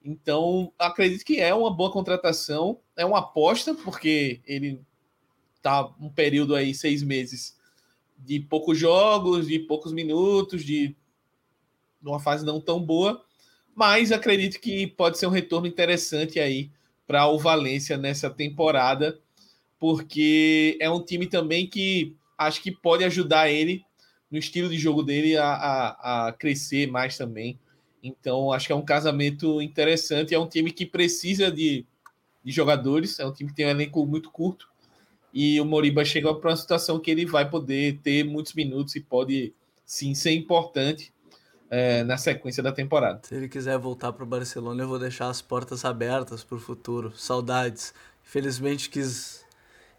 [0.04, 4.82] Então, acredito que é uma boa contratação, é uma aposta, porque ele
[5.62, 7.56] tá um período aí, seis meses,
[8.18, 10.96] de poucos jogos, de poucos minutos, de
[12.04, 13.24] uma fase não tão boa,
[13.76, 16.70] mas acredito que pode ser um retorno interessante aí
[17.08, 19.20] para o Valência nessa temporada,
[19.80, 23.84] porque é um time também que acho que pode ajudar ele
[24.30, 27.60] no estilo de jogo dele a, a, a crescer mais também.
[28.04, 30.34] Então, acho que é um casamento interessante.
[30.34, 31.86] É um time que precisa de,
[32.44, 34.70] de jogadores, é um time que tem um elenco muito curto,
[35.34, 39.02] e o Moriba chega para uma situação que ele vai poder ter muitos minutos e
[39.02, 39.54] pode
[39.86, 41.14] sim ser importante
[41.72, 43.22] é, na sequência da temporada.
[43.24, 46.60] Se ele quiser voltar para o Barcelona, eu vou deixar as portas abertas para o
[46.60, 47.14] futuro.
[47.16, 47.94] Saudades.
[48.28, 49.46] Infelizmente quis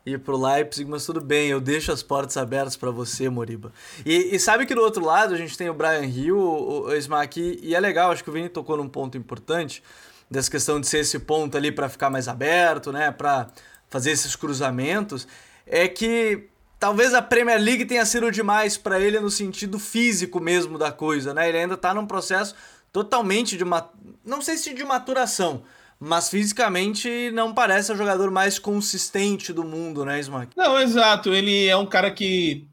[0.05, 3.73] ir para o Leipzig, mas tudo bem, eu deixo as portas abertas para você, Moriba.
[4.05, 6.95] E, e, sabe que do outro lado a gente tem o Brian Hill, o, o
[6.97, 9.83] Smack, e é legal, acho que o Vini tocou num ponto importante,
[10.29, 13.49] dessa questão de ser esse ponto ali para ficar mais aberto, né, para
[13.89, 15.29] fazer esses cruzamentos,
[15.65, 16.49] é que
[16.83, 21.33] talvez a Premier League tenha sido demais para ele no sentido físico mesmo da coisa,
[21.33, 21.49] né?
[21.49, 22.57] Ele ainda está num processo
[22.93, 23.89] totalmente de uma,
[24.25, 25.63] não sei se de maturação,
[26.01, 30.57] mas fisicamente não parece o jogador mais consistente do mundo, né, Smack?
[30.57, 31.33] Não, exato.
[31.33, 32.67] Ele é um cara que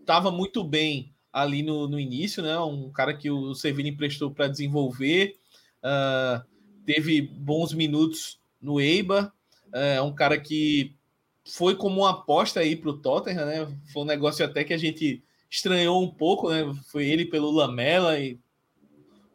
[0.00, 2.58] estava muito bem ali no, no início, né?
[2.58, 5.36] Um cara que o Sevilla emprestou para desenvolver,
[5.84, 6.42] uh,
[6.86, 9.30] teve bons minutos no Eibar,
[9.74, 10.96] é um cara que
[11.44, 13.78] foi como uma aposta aí para o Tottenham, né?
[13.92, 16.62] Foi um negócio até que a gente estranhou um pouco, né?
[16.86, 18.38] Foi ele pelo Lamela e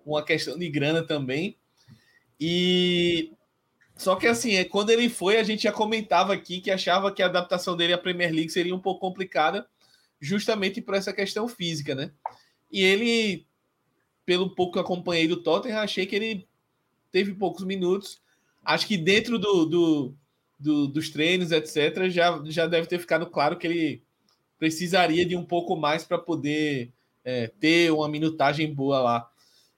[0.06, 1.58] uma questão de grana também.
[2.40, 3.34] E
[3.96, 7.22] só que assim, é, quando ele foi, a gente já comentava aqui que achava que
[7.22, 9.68] a adaptação dele à Premier League seria um pouco complicada,
[10.20, 12.12] justamente por essa questão física, né?
[12.72, 13.46] E ele,
[14.26, 16.48] pelo pouco que acompanhei do Tottenham, achei que ele
[17.12, 18.22] teve poucos minutos.
[18.64, 20.16] Acho que dentro do, do
[20.60, 24.04] do, dos treinos, etc., já, já deve ter ficado claro que ele
[24.58, 26.92] precisaria de um pouco mais para poder
[27.24, 29.32] é, ter uma minutagem boa lá.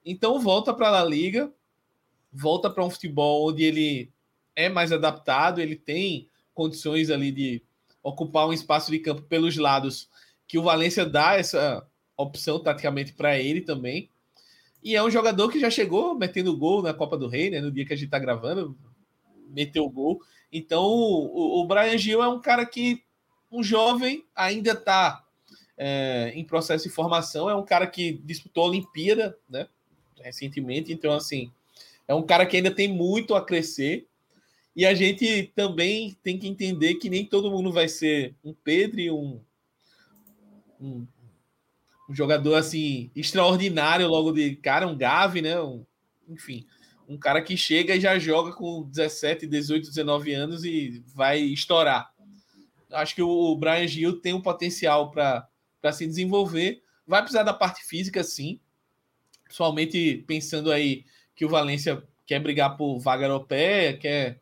[0.05, 1.51] Então volta para a Liga,
[2.31, 4.11] volta para um futebol onde ele
[4.55, 7.61] é mais adaptado, ele tem condições ali de
[8.01, 10.09] ocupar um espaço de campo pelos lados,
[10.47, 14.09] que o Valência dá essa opção taticamente para ele também.
[14.81, 17.71] E é um jogador que já chegou metendo gol na Copa do Rei, né, no
[17.71, 18.77] dia que a gente está gravando,
[19.49, 20.21] meteu gol.
[20.51, 23.03] Então, o, o Brian Gil é um cara que
[23.51, 25.25] um jovem, ainda está
[25.77, 29.67] é, em processo de formação, é um cara que disputou a Olimpíada, né?
[30.21, 31.51] Recentemente, então, assim,
[32.07, 34.05] é um cara que ainda tem muito a crescer.
[34.75, 38.99] E a gente também tem que entender que nem todo mundo vai ser um Pedro
[38.99, 39.41] e um,
[40.79, 41.07] um,
[42.09, 45.59] um jogador assim extraordinário logo de cara, um Gavi, né?
[45.61, 45.85] Um,
[46.27, 46.65] enfim,
[47.09, 52.13] um cara que chega e já joga com 17, 18, 19 anos e vai estourar.
[52.91, 55.47] Acho que o Brian Gil tem um potencial para
[55.91, 56.83] se desenvolver.
[57.07, 58.59] Vai precisar da parte física, sim.
[59.43, 61.03] Principalmente pensando aí
[61.35, 64.39] que o Valência quer brigar por vaga europeia, quer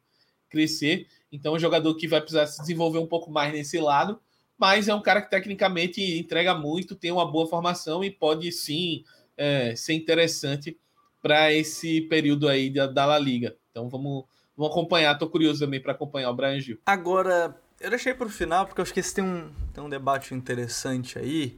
[0.49, 1.07] crescer.
[1.31, 4.19] Então, é um jogador que vai precisar se desenvolver um pouco mais nesse lado.
[4.57, 9.05] Mas é um cara que tecnicamente entrega muito, tem uma boa formação e pode sim
[9.37, 10.77] é, ser interessante
[11.21, 13.55] para esse período aí da, da La Liga.
[13.71, 14.25] Então vamos,
[14.55, 15.13] vamos acompanhar.
[15.13, 16.79] Estou curioso também para acompanhar o Brian Gil.
[16.85, 19.89] Agora, eu deixei para o final porque eu acho que esse tem um, tem um
[19.89, 21.57] debate interessante aí,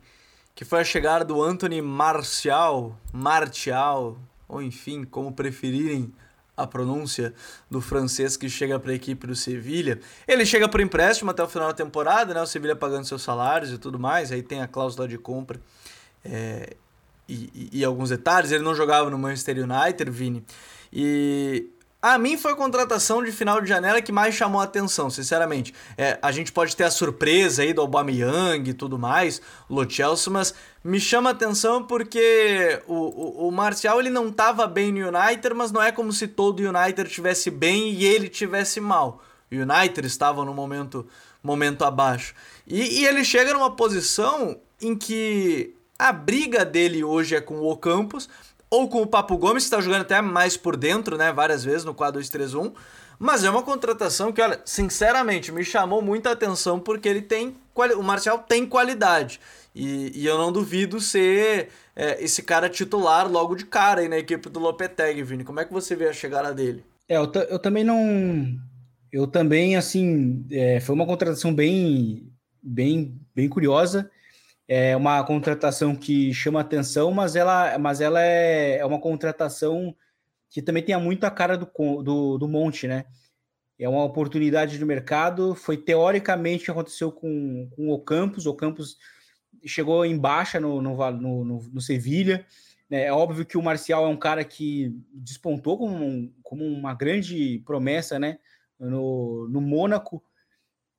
[0.53, 4.17] que foi a chegada do Anthony Martial, Martial,
[4.47, 6.11] ou enfim, como preferirem
[6.57, 7.33] a pronúncia
[7.71, 9.99] do francês que chega para a equipe do Sevilha.
[10.27, 12.41] Ele chega por empréstimo até o final da temporada, né?
[12.41, 15.61] O Sevilha pagando seus salários e tudo mais, aí tem a cláusula de compra.
[16.23, 16.75] É,
[17.29, 18.51] e, e, alguns detalhes.
[18.51, 20.43] Ele não jogava no Manchester United, Vini.
[20.91, 21.69] E
[22.01, 25.73] a mim foi a contratação de final de janela que mais chamou a atenção, sinceramente.
[25.97, 30.31] É, a gente pode ter a surpresa aí do Aubameyang e tudo mais, Lo Chelsea,
[30.31, 35.09] mas me chama a atenção porque o, o, o Marcial ele não estava bem no
[35.09, 39.21] United, mas não é como se todo United estivesse bem e ele tivesse mal.
[39.51, 41.05] O United estava no momento,
[41.43, 42.33] momento abaixo.
[42.65, 47.69] E, e ele chega numa posição em que a briga dele hoje é com o
[47.69, 48.29] Ocampos
[48.69, 51.33] ou com o Papo Gomes, que está jogando até mais por dentro, né?
[51.33, 52.71] Várias vezes no 4-2-3-1.
[53.17, 57.57] Mas é uma contratação que, olha, sinceramente, me chamou muita atenção porque ele tem.
[57.97, 59.41] O Marcial tem qualidade.
[59.75, 64.17] E, e eu não duvido ser é, esse cara titular logo de cara aí na
[64.17, 65.43] equipe do Lopetegui, Vini.
[65.43, 66.85] Como é que você vê a chegada dele?
[67.09, 68.55] É, eu, eu também não.
[69.11, 72.31] Eu também, assim, é, foi uma contratação bem,
[72.63, 74.09] bem, bem curiosa
[74.71, 79.95] é uma contratação que chama atenção, mas ela, mas ela é, é uma contratação
[80.47, 81.65] que também tem muito a cara do,
[82.03, 83.05] do, do Monte, né?
[83.79, 85.55] É uma oportunidade do mercado.
[85.55, 88.45] Foi teoricamente que aconteceu com, com o Campos.
[88.45, 88.97] O Campos
[89.65, 92.45] chegou em baixa no, no, no, no, no Sevilha.
[92.87, 93.05] Né?
[93.05, 98.19] É óbvio que o Marcial é um cara que despontou como, como uma grande promessa
[98.19, 98.37] né?
[98.79, 100.23] no, no Mônaco.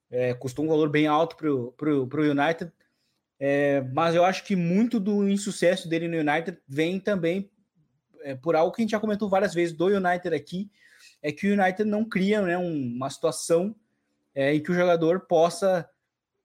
[0.09, 2.69] É, custou um valor bem alto para o United.
[3.43, 7.49] É, mas eu acho que muito do insucesso dele no United vem também
[8.21, 10.69] é, por algo que a gente já comentou várias vezes do United aqui,
[11.23, 13.75] é que o United não cria né, um, uma situação
[14.35, 15.89] é, em que o jogador possa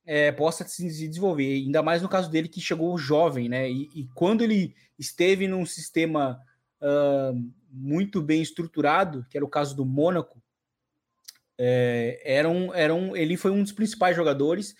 [0.06, 3.68] é, possa se desenvolver, ainda mais no caso dele que chegou jovem, né?
[3.68, 6.40] E, e quando ele esteve num sistema
[6.80, 10.40] uh, muito bem estruturado, que era o caso do Mônaco,
[11.58, 14.76] é, era um, era um, ele foi um dos principais jogadores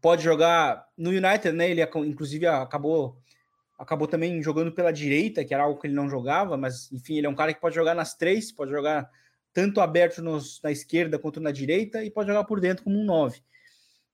[0.00, 1.70] pode jogar no United, né?
[1.70, 3.20] Ele inclusive acabou
[3.78, 7.26] acabou também jogando pela direita, que era algo que ele não jogava, mas enfim, ele
[7.26, 9.10] é um cara que pode jogar nas três, pode jogar
[9.52, 13.04] tanto aberto nos, na esquerda quanto na direita e pode jogar por dentro como um
[13.04, 13.40] 9.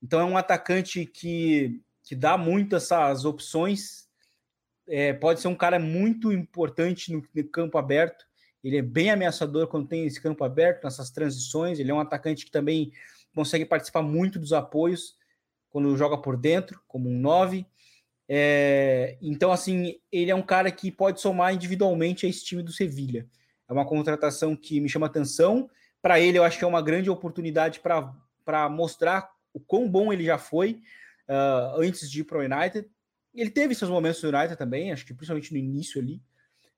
[0.03, 4.09] Então é um atacante que, que dá muito essas opções.
[4.89, 8.25] É, pode ser um cara muito importante no, no campo aberto.
[8.65, 11.79] Ele é bem ameaçador quando tem esse campo aberto, nessas transições.
[11.79, 12.93] Ele é um atacante que também
[13.33, 15.17] consegue participar muito dos apoios
[15.73, 17.67] quando joga por dentro, como um 9.
[18.29, 22.71] É, então, assim, ele é um cara que pode somar individualmente a esse time do
[22.71, 23.27] Sevilha.
[23.69, 25.69] É uma contratação que me chama atenção.
[26.03, 30.25] Para ele, eu acho que é uma grande oportunidade para mostrar o quão bom ele
[30.25, 30.81] já foi
[31.29, 32.89] uh, antes de ir para o United.
[33.35, 36.23] Ele teve seus momentos no United também, acho que principalmente no início ali.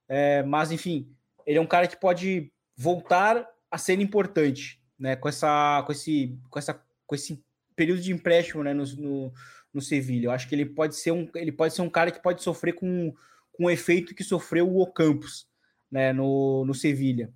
[0.08, 1.10] É, mas, enfim,
[1.44, 5.16] ele é um cara que pode voltar a ser importante, né?
[5.16, 7.42] Com essa, com esse, com essa, com esse
[7.76, 9.32] período de empréstimo né, no, no,
[9.72, 10.26] no Sevilha.
[10.26, 12.74] Eu acho que ele pode ser um, ele pode ser um cara que pode sofrer
[12.74, 13.14] com,
[13.52, 15.46] com o efeito que sofreu o Ocampos
[15.90, 17.32] né, no, no Sevilha.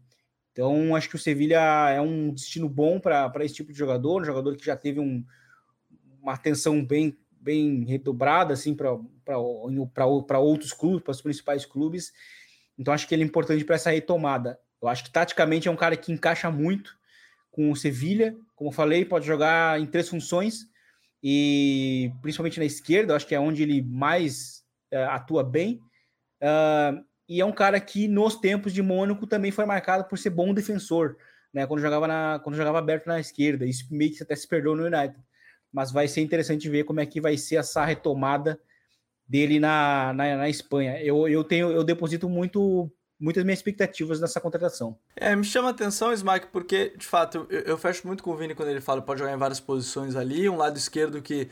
[0.52, 1.60] Então, acho que o Sevilha
[1.90, 5.24] é um destino bom para esse tipo de jogador, um jogador que já teve um,
[6.20, 8.96] uma atenção bem, bem redobrada assim, para
[10.38, 12.12] outros clubes, para os principais clubes.
[12.76, 14.58] Então, acho que ele é importante para essa retomada.
[14.82, 16.97] Eu acho que taticamente é um cara que encaixa muito
[17.58, 18.36] com o Sevilha.
[18.54, 20.68] Como falei, pode jogar em três funções
[21.20, 24.62] e principalmente na esquerda, acho que é onde ele mais
[24.94, 25.80] uh, atua bem.
[26.40, 30.30] Uh, e é um cara que nos tempos de Mônaco também foi marcado por ser
[30.30, 31.16] bom defensor,
[31.52, 31.66] né?
[31.66, 34.86] Quando jogava na, quando jogava aberto na esquerda, isso meio que até se perdeu no
[34.86, 35.20] United.
[35.72, 38.56] mas vai ser interessante ver como é que vai ser essa retomada
[39.26, 41.02] dele na, na, na Espanha.
[41.02, 42.88] Eu, eu tenho, eu deposito muito
[43.18, 44.96] muitas minhas expectativas nessa contratação.
[45.16, 48.36] É, me chama a atenção, Smack, porque, de fato, eu, eu, fecho muito com o
[48.36, 51.48] Vini quando ele fala pode jogar em várias posições ali, um lado esquerdo que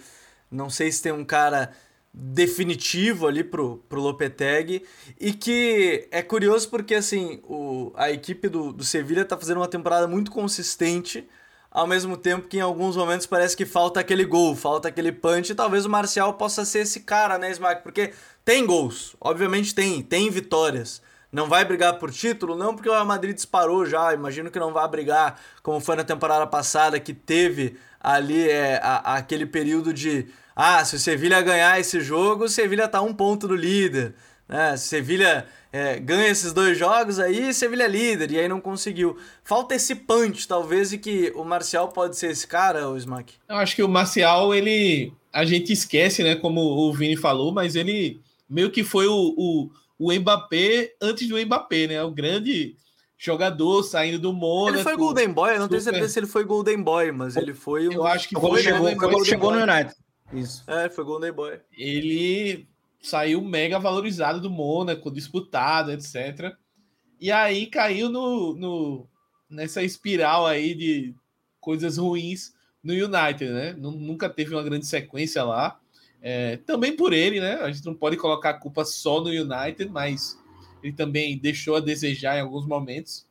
[0.51, 1.73] não sei se tem um cara
[2.19, 4.83] definitivo ali pro, pro Lopetegui
[5.21, 9.69] e que é curioso porque, assim, o, a equipe do, do Sevilha tá fazendo uma
[9.69, 11.29] temporada muito consistente,
[11.71, 15.51] ao mesmo tempo que em alguns momentos parece que falta aquele gol, falta aquele punch,
[15.51, 17.83] e talvez o Marcial possa ser esse cara, né, Smack?
[17.83, 18.15] Porque
[18.45, 21.03] tem gols, obviamente tem, tem vitórias.
[21.37, 22.57] Não vai brigar por título?
[22.57, 24.15] Não, porque o Real Madrid disparou já.
[24.15, 29.17] Imagino que não vai brigar como foi na temporada passada, que teve ali é, a,
[29.17, 30.29] aquele período de.
[30.57, 34.15] Ah, se o Sevilha ganhar esse jogo, o Sevilha tá um ponto do líder.
[34.49, 34.79] Né?
[34.79, 38.59] Se o Sevilha é, ganha esses dois jogos, aí Sevilha é líder, e aí não
[38.59, 39.19] conseguiu.
[39.45, 43.35] Falta esse punch, talvez, e que o Marcial pode ser esse cara, o Smack?
[43.47, 45.13] Eu acho que o Marcial, ele.
[45.31, 46.35] A gente esquece, né?
[46.35, 51.39] Como o Vini falou, mas ele meio que foi o, o, o Mbappé antes do
[51.39, 52.03] Mbappé, né?
[52.03, 52.77] O grande
[53.19, 54.77] jogador saindo do Mônaco.
[54.77, 57.55] Ele foi Golden Boy, eu não tenho certeza se ele foi Golden Boy, mas ele
[57.55, 57.93] foi um...
[57.93, 59.95] Eu acho que foi, chegou, foi chegou no United.
[60.33, 60.63] Isso.
[60.67, 61.61] É, foi Golden Boy.
[61.73, 62.69] Ele
[63.01, 66.55] saiu mega valorizado do Mônaco, disputado, etc.
[67.21, 69.09] E aí caiu no, no,
[69.49, 71.15] nessa espiral aí de
[71.61, 73.73] coisas ruins no United, né?
[73.79, 75.81] Nunca teve uma grande sequência lá.
[76.23, 77.55] É, também por ele, né?
[77.57, 80.39] A gente não pode colocar a culpa só no United, mas
[80.83, 83.27] ele também deixou a desejar em alguns momentos.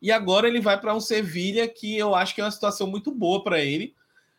[0.00, 3.10] E agora ele vai para um Sevilha que eu acho que é uma situação muito
[3.10, 3.94] boa para ele.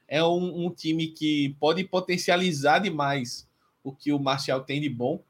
[0.07, 3.47] É um, um, time que pode potencializar demais
[3.83, 5.23] o que o Martial tem de bom.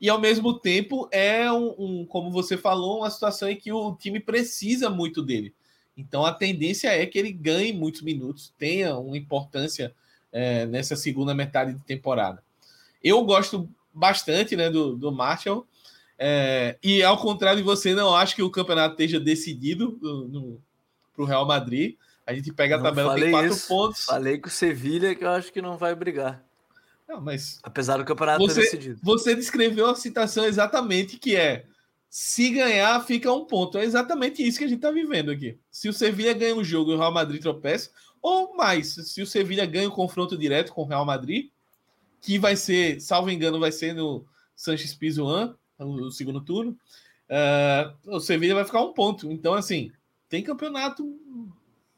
[0.00, 3.94] E ao mesmo tempo é um, um, como você falou, uma situação em que o
[3.94, 5.54] time precisa muito dele.
[5.96, 9.94] Então a tendência é que ele ganhe muitos minutos, tenha uma importância
[10.32, 12.42] é, nessa segunda metade de temporada.
[13.02, 15.66] Eu gosto bastante né, do, do Marshall.
[16.18, 19.98] É, e ao contrário de você, não acho que o campeonato esteja decidido
[21.12, 21.96] para o Real Madrid.
[22.26, 23.68] A gente pega a não tabela, tem quatro isso.
[23.68, 24.04] pontos.
[24.04, 26.42] Falei com o Sevilha que eu acho que não vai brigar.
[27.08, 29.00] Não, mas Apesar do campeonato você, decidido.
[29.02, 31.66] Você descreveu a citação exatamente que é
[32.14, 33.78] se ganhar, fica um ponto.
[33.78, 35.58] É exatamente isso que a gente está vivendo aqui.
[35.70, 37.90] Se o Sevilha ganha um jogo e o Real Madrid tropeça,
[38.20, 41.48] ou mais, se o Sevilha ganha o confronto direto com o Real Madrid,
[42.20, 46.76] que vai ser, salvo engano, vai ser no Sanches Pizjuan, no segundo turno,
[47.30, 49.32] uh, o Sevilha vai ficar um ponto.
[49.32, 49.90] Então, assim,
[50.28, 51.18] tem campeonato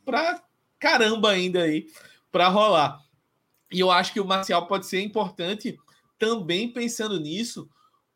[0.04, 0.40] pra
[0.78, 1.88] caramba ainda aí
[2.30, 3.00] para rolar.
[3.68, 5.76] E eu acho que o Marcial pode ser importante
[6.20, 7.68] também pensando nisso,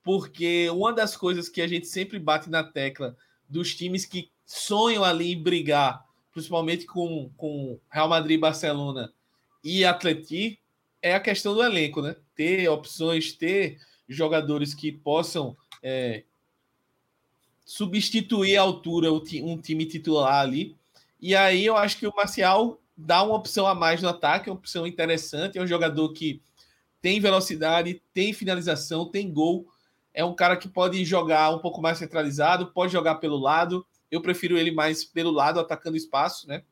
[0.08, 3.14] porque uma das coisas que a gente sempre bate na tecla
[3.46, 6.02] dos times que sonham ali em brigar
[6.32, 9.12] principalmente com, com Real Madrid, Barcelona
[9.62, 10.58] e Atleti,
[11.02, 12.16] é a questão do elenco, né?
[12.34, 13.78] Ter opções, ter
[14.08, 16.24] jogadores que possam é,
[17.66, 20.74] substituir a altura um time titular ali.
[21.20, 24.56] E aí eu acho que o Marcial dá uma opção a mais no ataque, uma
[24.56, 25.58] opção interessante.
[25.58, 26.40] É um jogador que
[27.02, 29.68] tem velocidade, tem finalização, tem gol.
[30.18, 33.86] É um cara que pode jogar um pouco mais centralizado, pode jogar pelo lado.
[34.10, 36.64] Eu prefiro ele mais pelo lado, atacando espaço, né?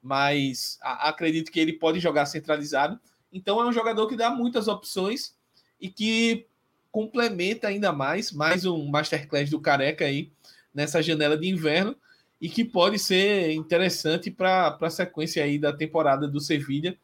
[0.00, 3.00] Mas acredito que ele pode jogar centralizado.
[3.32, 5.34] Então é um jogador que dá muitas opções
[5.80, 6.46] e que
[6.92, 10.30] complementa ainda mais, mais um masterclass do Careca aí
[10.72, 11.96] nessa janela de inverno
[12.40, 16.96] e que pode ser interessante para a sequência aí da temporada do Sevilha,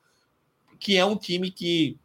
[0.78, 1.99] que é um time que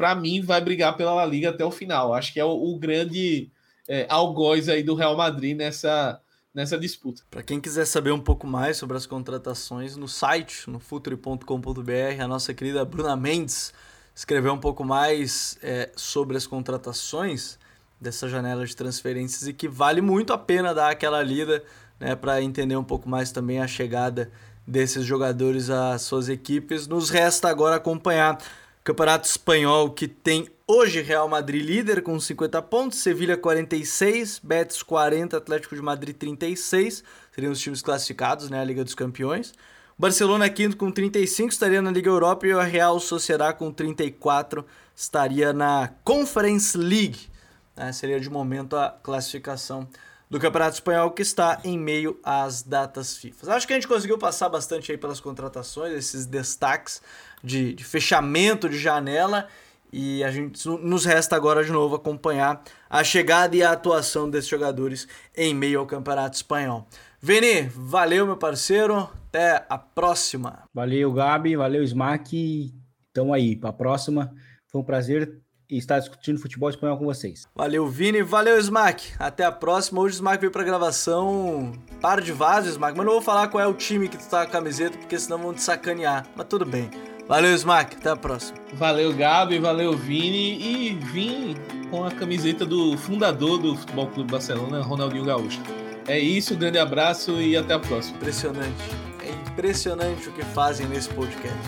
[0.00, 2.14] para mim vai brigar pela La Liga até o final.
[2.14, 3.50] Acho que é o, o grande
[3.86, 6.18] é, algoz aí do Real Madrid nessa
[6.54, 7.22] nessa disputa.
[7.30, 12.26] Para quem quiser saber um pouco mais sobre as contratações, no site, no futuri.com.br, a
[12.26, 13.74] nossa querida Bruna Mendes
[14.14, 17.58] escreveu um pouco mais é, sobre as contratações
[18.00, 21.62] dessa janela de transferências e que vale muito a pena dar aquela lida
[22.00, 24.32] né, para entender um pouco mais também a chegada
[24.66, 26.88] desses jogadores às suas equipes.
[26.88, 28.38] Nos resta agora acompanhar
[28.82, 35.36] Campeonato Espanhol que tem Hoje, Real Madrid líder com 50 pontos, Sevilha 46, Betis 40,
[35.36, 37.02] Atlético de Madrid 36,
[37.32, 39.52] seriam os times classificados, né, a Liga dos Campeões.
[39.98, 44.64] Barcelona quinto com 35 estaria na Liga Europa e o Real Sociedad com 34
[44.94, 47.28] estaria na Conference League.
[47.76, 49.88] Né, seria de momento a classificação
[50.30, 53.54] do Campeonato Espanhol que está em meio às datas FIFA.
[53.54, 57.02] Acho que a gente conseguiu passar bastante aí pelas contratações, esses destaques
[57.42, 59.48] de, de fechamento de janela
[59.92, 64.48] e a gente nos resta agora de novo acompanhar a chegada e a atuação desses
[64.48, 66.86] jogadores em meio ao Campeonato Espanhol.
[67.20, 69.10] Vini, valeu, meu parceiro.
[69.28, 70.62] Até a próxima.
[70.72, 71.56] Valeu, Gabi.
[71.56, 72.72] Valeu, Smack.
[73.12, 73.56] Tamo aí.
[73.56, 74.32] Pra próxima.
[74.68, 77.46] Foi um prazer estar discutindo futebol espanhol com vocês.
[77.54, 78.22] Valeu, Vini.
[78.22, 79.12] Valeu, Smack.
[79.18, 80.00] Até a próxima.
[80.00, 81.72] Hoje o Smack veio pra gravação.
[82.00, 82.96] Para de vaso, Smack.
[82.96, 85.18] Mas não vou falar qual é o time que tu tá com a camiseta, porque
[85.18, 86.26] senão vão te sacanear.
[86.36, 86.90] Mas tudo bem.
[87.28, 87.96] Valeu, Smack.
[87.96, 88.58] Até a próxima.
[88.74, 89.58] Valeu, Gabi.
[89.58, 90.60] Valeu, Vini.
[90.60, 91.54] E vim
[91.90, 95.60] com a camiseta do fundador do Futebol Clube Barcelona, Ronaldinho Gaúcho.
[96.06, 98.16] É isso, grande abraço e até a próxima.
[98.16, 98.82] Impressionante.
[99.22, 101.58] É impressionante o que fazem nesse podcast.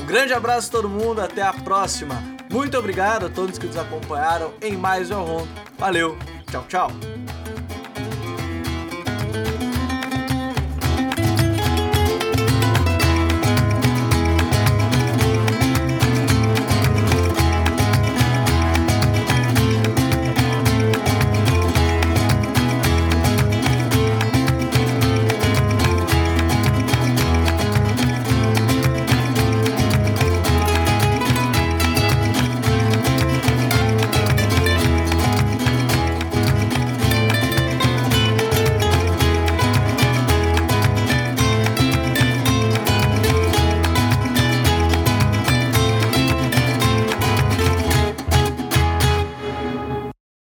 [0.00, 2.22] Um grande abraço a todo mundo, até a próxima.
[2.54, 5.48] Muito obrigado a todos que nos acompanharam em mais um Rondo.
[5.76, 6.16] Valeu,
[6.48, 6.88] tchau, tchau.